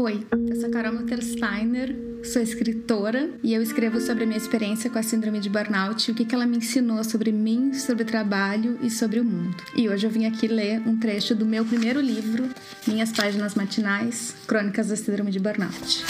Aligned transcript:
Oi, 0.00 0.24
eu 0.48 0.54
sou 0.60 0.70
Carol 0.70 0.92
Muttersteiner, 0.92 1.92
sou 2.22 2.40
escritora 2.40 3.30
e 3.42 3.52
eu 3.52 3.60
escrevo 3.60 4.00
sobre 4.00 4.22
a 4.22 4.26
minha 4.28 4.38
experiência 4.38 4.88
com 4.88 4.96
a 4.96 5.02
síndrome 5.02 5.40
de 5.40 5.50
burnout, 5.50 6.08
o 6.08 6.14
que 6.14 6.32
ela 6.32 6.46
me 6.46 6.58
ensinou 6.58 7.02
sobre 7.02 7.32
mim, 7.32 7.74
sobre 7.74 8.04
trabalho 8.04 8.78
e 8.80 8.92
sobre 8.92 9.18
o 9.18 9.24
mundo. 9.24 9.56
E 9.74 9.88
hoje 9.88 10.06
eu 10.06 10.10
vim 10.10 10.24
aqui 10.24 10.46
ler 10.46 10.80
um 10.86 10.96
trecho 10.96 11.34
do 11.34 11.44
meu 11.44 11.64
primeiro 11.64 12.00
livro, 12.00 12.48
Minhas 12.86 13.10
Páginas 13.10 13.56
Matinais, 13.56 14.36
Crônicas 14.46 14.86
da 14.86 14.94
Síndrome 14.94 15.32
de 15.32 15.40
Burnout. 15.40 16.04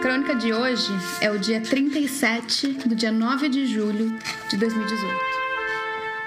Crônica 0.00 0.36
de 0.36 0.52
hoje 0.52 0.92
é 1.20 1.28
o 1.28 1.40
dia 1.40 1.60
37 1.60 2.86
do 2.86 2.94
dia 2.94 3.10
9 3.10 3.48
de 3.48 3.66
julho 3.66 4.16
de 4.48 4.56
2018. 4.56 5.12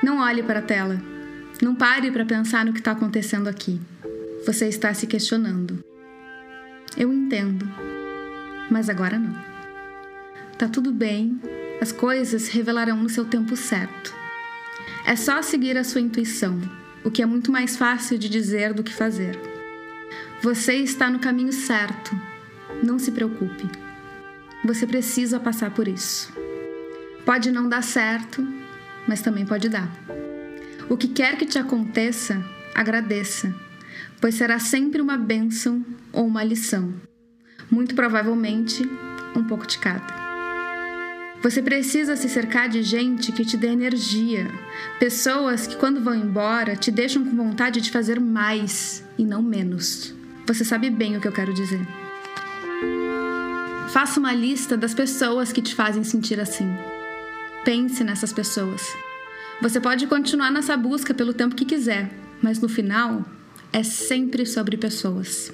Não 0.03 0.19
olhe 0.19 0.43
para 0.43 0.59
a 0.59 0.61
tela. 0.61 1.01
Não 1.61 1.73
pare 1.73 2.11
para 2.11 2.25
pensar 2.25 2.65
no 2.65 2.73
que 2.73 2.79
está 2.79 2.91
acontecendo 2.91 3.47
aqui. 3.47 3.79
Você 4.43 4.67
está 4.67 4.91
se 4.91 5.05
questionando. 5.05 5.83
Eu 6.97 7.13
entendo, 7.13 7.63
mas 8.71 8.89
agora 8.89 9.19
não. 9.19 9.35
Tá 10.57 10.67
tudo 10.67 10.91
bem, 10.91 11.39
as 11.79 11.91
coisas 11.91 12.47
revelarão 12.47 12.97
no 12.97 13.07
seu 13.07 13.23
tempo 13.23 13.55
certo. 13.55 14.11
É 15.05 15.15
só 15.15 15.43
seguir 15.43 15.77
a 15.77 15.83
sua 15.83 16.01
intuição, 16.01 16.59
o 17.03 17.11
que 17.11 17.21
é 17.21 17.25
muito 17.25 17.51
mais 17.51 17.77
fácil 17.77 18.17
de 18.17 18.27
dizer 18.27 18.73
do 18.73 18.83
que 18.83 18.91
fazer. 18.91 19.39
Você 20.41 20.73
está 20.73 21.07
no 21.07 21.19
caminho 21.19 21.53
certo, 21.53 22.19
não 22.83 22.97
se 22.97 23.11
preocupe. 23.11 23.69
Você 24.65 24.87
precisa 24.87 25.39
passar 25.39 25.69
por 25.69 25.87
isso. 25.87 26.33
Pode 27.23 27.51
não 27.51 27.69
dar 27.69 27.83
certo, 27.83 28.43
mas 29.07 29.21
também 29.21 29.45
pode 29.45 29.69
dar. 29.69 29.87
O 30.89 30.97
que 30.97 31.07
quer 31.07 31.37
que 31.37 31.45
te 31.45 31.59
aconteça, 31.59 32.43
agradeça 32.73 33.53
pois 34.19 34.35
será 34.35 34.59
sempre 34.59 35.01
uma 35.01 35.17
bênção 35.17 35.85
ou 36.11 36.25
uma 36.25 36.43
lição. 36.43 36.93
Muito 37.69 37.95
provavelmente, 37.95 38.83
um 39.35 39.43
pouco 39.43 39.65
de 39.65 39.77
cada. 39.77 40.21
Você 41.41 41.59
precisa 41.59 42.15
se 42.15 42.29
cercar 42.29 42.69
de 42.69 42.83
gente 42.83 43.31
que 43.31 43.43
te 43.43 43.57
dê 43.57 43.67
energia, 43.67 44.47
pessoas 44.99 45.65
que, 45.65 45.75
quando 45.75 46.03
vão 46.03 46.13
embora, 46.13 46.75
te 46.75 46.91
deixam 46.91 47.25
com 47.25 47.35
vontade 47.35 47.81
de 47.81 47.89
fazer 47.89 48.19
mais 48.19 49.03
e 49.17 49.25
não 49.25 49.41
menos. 49.41 50.13
Você 50.45 50.63
sabe 50.63 50.89
bem 50.91 51.17
o 51.17 51.21
que 51.21 51.27
eu 51.27 51.31
quero 51.31 51.53
dizer. 51.53 51.81
Faça 53.89 54.19
uma 54.19 54.33
lista 54.33 54.77
das 54.77 54.93
pessoas 54.93 55.51
que 55.51 55.61
te 55.61 55.73
fazem 55.73 56.03
sentir 56.03 56.39
assim. 56.39 56.69
Pense 57.65 58.03
nessas 58.03 58.31
pessoas. 58.31 58.95
Você 59.61 59.79
pode 59.79 60.07
continuar 60.07 60.51
nessa 60.51 60.77
busca 60.77 61.13
pelo 61.13 61.33
tempo 61.33 61.55
que 61.55 61.65
quiser, 61.65 62.09
mas 62.41 62.59
no 62.59 62.69
final 62.69 63.25
é 63.73 63.83
sempre 63.83 64.45
sobre 64.45 64.77
pessoas. 64.77 65.51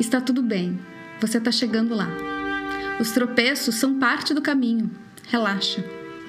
Está 0.00 0.20
tudo 0.20 0.42
bem, 0.42 0.78
você 1.20 1.38
está 1.38 1.52
chegando 1.52 1.94
lá. 1.94 2.08
Os 3.00 3.10
tropeços 3.10 3.74
são 3.74 3.98
parte 3.98 4.32
do 4.32 4.42
caminho, 4.42 4.90
relaxa. 5.28 5.84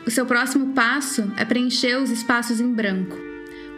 O 0.05 0.11
seu 0.11 0.25
próximo 0.25 0.73
passo 0.73 1.31
é 1.37 1.45
preencher 1.45 1.95
os 1.97 2.09
espaços 2.09 2.59
em 2.59 2.73
branco. 2.73 3.17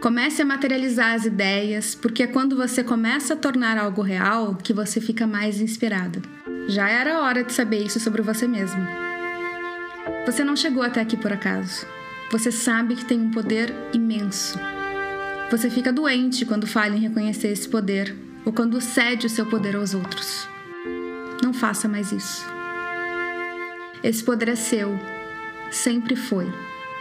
Comece 0.00 0.42
a 0.42 0.44
materializar 0.44 1.14
as 1.14 1.24
ideias, 1.24 1.94
porque 1.94 2.24
é 2.24 2.26
quando 2.26 2.56
você 2.56 2.82
começa 2.82 3.34
a 3.34 3.36
tornar 3.36 3.78
algo 3.78 4.02
real 4.02 4.56
que 4.56 4.72
você 4.72 5.00
fica 5.00 5.26
mais 5.26 5.60
inspirado. 5.60 6.20
Já 6.68 6.88
era 6.88 7.20
hora 7.20 7.44
de 7.44 7.52
saber 7.52 7.84
isso 7.84 8.00
sobre 8.00 8.22
você 8.22 8.48
mesmo. 8.48 8.84
Você 10.26 10.42
não 10.42 10.56
chegou 10.56 10.82
até 10.82 11.00
aqui 11.00 11.16
por 11.16 11.32
acaso. 11.32 11.86
Você 12.30 12.50
sabe 12.50 12.96
que 12.96 13.04
tem 13.04 13.20
um 13.20 13.30
poder 13.30 13.72
imenso. 13.92 14.58
Você 15.52 15.68
fica 15.68 15.92
doente 15.92 16.46
quando 16.46 16.66
falha 16.66 16.96
em 16.96 17.00
reconhecer 17.00 17.48
esse 17.48 17.68
poder 17.68 18.16
ou 18.42 18.54
quando 18.54 18.80
cede 18.80 19.26
o 19.26 19.28
seu 19.28 19.44
poder 19.44 19.76
aos 19.76 19.92
outros. 19.92 20.48
Não 21.42 21.52
faça 21.52 21.86
mais 21.86 22.10
isso. 22.10 22.42
Esse 24.02 24.24
poder 24.24 24.48
é 24.48 24.54
seu, 24.54 24.98
sempre 25.70 26.16
foi. 26.16 26.50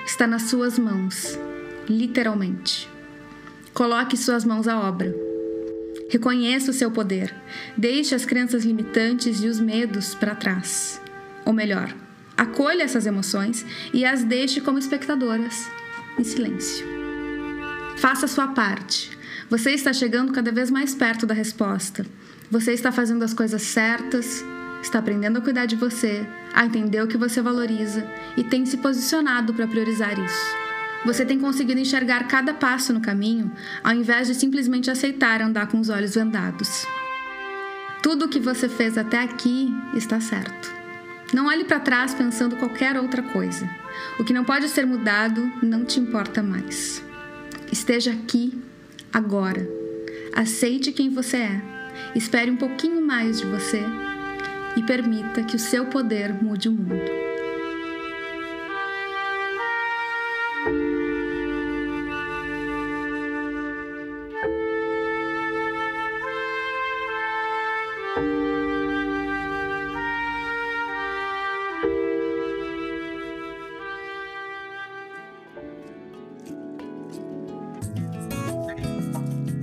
Está 0.06 0.28
nas 0.28 0.44
suas 0.44 0.78
mãos, 0.78 1.40
literalmente. 1.88 2.90
Coloque 3.74 4.18
suas 4.18 4.44
mãos 4.44 4.68
à 4.68 4.82
obra. 4.82 5.16
Reconheça 6.10 6.72
o 6.72 6.74
seu 6.74 6.92
poder. 6.92 7.34
Deixe 7.78 8.14
as 8.14 8.26
crenças 8.26 8.66
limitantes 8.66 9.42
e 9.42 9.48
os 9.48 9.62
medos 9.62 10.14
para 10.14 10.36
trás. 10.36 11.02
Ou 11.46 11.54
melhor, 11.54 11.96
acolha 12.36 12.84
essas 12.84 13.06
emoções 13.06 13.66
e 13.94 14.04
as 14.04 14.26
deixe 14.26 14.60
como 14.60 14.78
espectadoras, 14.78 15.72
em 16.20 16.24
silêncio. 16.26 17.01
Faça 18.02 18.28
sua 18.28 18.48
parte. 18.48 19.16
Você 19.48 19.74
está 19.74 19.94
chegando 19.94 20.34
cada 20.34 20.52
vez 20.52 20.72
mais 20.72 20.96
perto 20.96 21.28
da 21.28 21.36
resposta. 21.36 22.04
Você 22.50 22.74
está 22.74 22.92
fazendo 22.92 23.22
as 23.22 23.32
coisas 23.32 23.62
certas, 23.62 24.44
está 24.82 24.98
aprendendo 24.98 25.38
a 25.38 25.42
cuidar 25.42 25.68
de 25.68 25.76
você, 25.76 26.26
a 26.52 26.66
entender 26.66 27.00
o 27.04 27.08
que 27.08 27.16
você 27.16 27.44
valoriza 27.44 28.04
e 28.36 28.44
tem 28.44 28.66
se 28.66 28.78
posicionado 28.78 29.54
para 29.54 29.68
priorizar 29.68 30.18
isso. 30.18 30.58
Você 31.06 31.24
tem 31.24 31.40
conseguido 31.40 31.80
enxergar 31.80 32.28
cada 32.28 32.56
passo 32.56 32.92
no 32.92 33.02
caminho, 33.02 33.52
ao 33.84 33.94
invés 33.94 34.26
de 34.26 34.34
simplesmente 34.34 34.90
aceitar 34.90 35.40
andar 35.40 35.68
com 35.68 35.80
os 35.80 35.90
olhos 35.90 36.16
vendados. 36.16 36.88
Tudo 38.02 38.26
o 38.26 38.30
que 38.30 38.40
você 38.40 38.68
fez 38.68 38.98
até 38.98 39.22
aqui 39.22 39.72
está 39.94 40.20
certo. 40.20 40.74
Não 41.32 41.46
olhe 41.46 41.66
para 41.66 41.80
trás 41.80 42.16
pensando 42.16 42.56
qualquer 42.56 42.98
outra 42.98 43.22
coisa. 43.22 43.70
O 44.18 44.24
que 44.24 44.34
não 44.34 44.44
pode 44.44 44.70
ser 44.70 44.88
mudado 44.88 45.52
não 45.62 45.86
te 45.86 46.00
importa 46.00 46.42
mais. 46.42 47.11
Esteja 47.72 48.12
aqui, 48.12 48.62
agora. 49.14 49.66
Aceite 50.34 50.92
quem 50.92 51.10
você 51.10 51.38
é. 51.38 51.62
Espere 52.14 52.52
um 52.52 52.58
pouquinho 52.58 53.06
mais 53.06 53.40
de 53.40 53.46
você 53.46 53.82
e 54.76 54.84
permita 54.84 55.44
que 55.44 55.56
o 55.56 55.60
seu 55.60 55.86
poder 55.86 56.34
mude 56.44 56.68
o 56.68 56.72
mundo. 56.72 57.31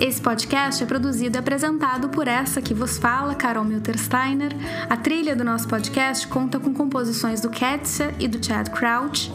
Esse 0.00 0.18
podcast 0.18 0.82
é 0.82 0.86
produzido 0.86 1.36
e 1.36 1.38
apresentado 1.38 2.08
por 2.08 2.26
essa 2.26 2.62
que 2.62 2.72
vos 2.72 2.96
fala, 2.96 3.34
Carol 3.34 3.62
Miltersteiner. 3.62 4.50
A 4.88 4.96
trilha 4.96 5.36
do 5.36 5.44
nosso 5.44 5.68
podcast 5.68 6.26
conta 6.26 6.58
com 6.58 6.72
composições 6.72 7.42
do 7.42 7.50
Ketsia 7.50 8.14
e 8.18 8.26
do 8.26 8.42
Chad 8.42 8.70
Crouch. 8.70 9.30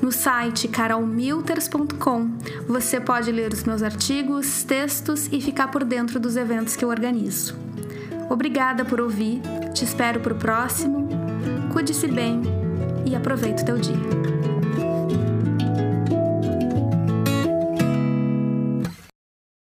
No 0.00 0.12
site 0.12 0.68
carolmilters.com 0.68 2.30
você 2.68 3.00
pode 3.00 3.32
ler 3.32 3.52
os 3.52 3.64
meus 3.64 3.82
artigos, 3.82 4.62
textos 4.62 5.28
e 5.32 5.40
ficar 5.40 5.72
por 5.72 5.82
dentro 5.82 6.20
dos 6.20 6.36
eventos 6.36 6.76
que 6.76 6.84
eu 6.84 6.90
organizo. 6.90 7.56
Obrigada 8.30 8.84
por 8.84 9.00
ouvir, 9.00 9.42
te 9.74 9.84
espero 9.84 10.20
para 10.20 10.32
o 10.32 10.36
próximo. 10.36 11.08
Cuide-se 11.72 12.06
bem 12.06 12.40
e 13.04 13.16
aproveite 13.16 13.64
o 13.64 13.66
teu 13.66 13.78
dia. 13.78 14.53